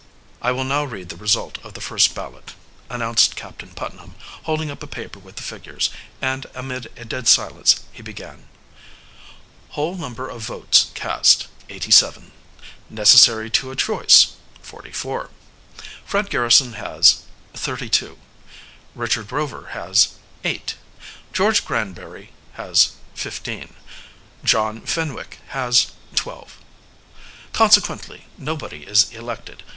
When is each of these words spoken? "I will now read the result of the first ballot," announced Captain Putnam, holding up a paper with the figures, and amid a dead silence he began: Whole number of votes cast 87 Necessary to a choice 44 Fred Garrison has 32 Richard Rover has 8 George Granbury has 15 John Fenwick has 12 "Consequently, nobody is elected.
"I 0.41 0.51
will 0.51 0.63
now 0.63 0.83
read 0.83 1.09
the 1.09 1.15
result 1.15 1.59
of 1.63 1.75
the 1.75 1.79
first 1.79 2.15
ballot," 2.15 2.55
announced 2.89 3.35
Captain 3.35 3.69
Putnam, 3.69 4.15
holding 4.45 4.71
up 4.71 4.81
a 4.81 4.87
paper 4.87 5.19
with 5.19 5.35
the 5.35 5.43
figures, 5.43 5.91
and 6.19 6.47
amid 6.55 6.89
a 6.97 7.05
dead 7.05 7.27
silence 7.27 7.81
he 7.91 8.01
began: 8.01 8.47
Whole 9.77 9.93
number 9.93 10.27
of 10.27 10.41
votes 10.41 10.87
cast 10.95 11.49
87 11.69 12.31
Necessary 12.89 13.51
to 13.51 13.69
a 13.69 13.75
choice 13.75 14.33
44 14.63 15.29
Fred 16.03 16.31
Garrison 16.31 16.73
has 16.73 17.21
32 17.53 18.17
Richard 18.95 19.31
Rover 19.31 19.67
has 19.73 20.15
8 20.43 20.77
George 21.31 21.63
Granbury 21.63 22.31
has 22.53 22.93
15 23.13 23.75
John 24.43 24.81
Fenwick 24.83 25.37
has 25.49 25.91
12 26.15 26.57
"Consequently, 27.53 28.25
nobody 28.39 28.81
is 28.81 29.11
elected. 29.11 29.61